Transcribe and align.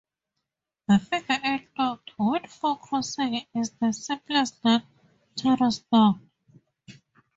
The 0.87 0.97
figure-eight 0.97 1.67
knot, 1.77 2.01
with 2.17 2.47
four 2.47 2.79
crossings, 2.79 3.43
is 3.53 3.69
the 3.79 3.91
simplest 3.93 4.55
non-torus 4.65 5.83
knot. 5.91 6.17